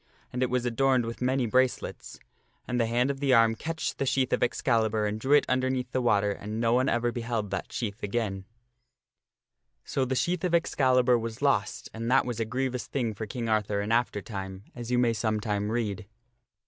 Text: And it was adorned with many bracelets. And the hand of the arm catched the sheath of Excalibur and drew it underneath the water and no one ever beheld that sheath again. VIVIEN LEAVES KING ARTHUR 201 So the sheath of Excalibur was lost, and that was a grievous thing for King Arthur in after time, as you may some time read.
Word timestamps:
And 0.33 0.41
it 0.41 0.49
was 0.49 0.65
adorned 0.65 1.05
with 1.05 1.21
many 1.21 1.45
bracelets. 1.45 2.19
And 2.67 2.79
the 2.79 2.87
hand 2.87 3.11
of 3.11 3.19
the 3.19 3.35
arm 3.35 3.53
catched 3.53 3.99
the 3.99 4.05
sheath 4.07 4.33
of 4.33 4.41
Excalibur 4.41 5.05
and 5.05 5.19
drew 5.19 5.33
it 5.35 5.45
underneath 5.47 5.91
the 5.91 6.01
water 6.01 6.31
and 6.31 6.59
no 6.59 6.73
one 6.73 6.89
ever 6.89 7.11
beheld 7.11 7.51
that 7.51 7.71
sheath 7.71 8.01
again. 8.01 8.45
VIVIEN 9.85 9.85
LEAVES 9.85 9.85
KING 9.85 9.85
ARTHUR 9.85 9.91
201 9.91 9.93
So 9.93 10.05
the 10.05 10.15
sheath 10.15 10.43
of 10.43 10.55
Excalibur 10.55 11.19
was 11.19 11.41
lost, 11.43 11.89
and 11.93 12.09
that 12.09 12.25
was 12.25 12.39
a 12.39 12.45
grievous 12.45 12.87
thing 12.87 13.13
for 13.13 13.27
King 13.27 13.47
Arthur 13.47 13.79
in 13.79 13.91
after 13.91 14.23
time, 14.23 14.63
as 14.73 14.89
you 14.89 14.97
may 14.97 15.13
some 15.13 15.39
time 15.39 15.69
read. 15.71 16.07